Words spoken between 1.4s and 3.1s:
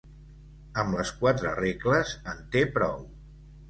regles en te prou